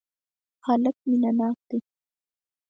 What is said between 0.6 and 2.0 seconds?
هلک مینه ناک دی.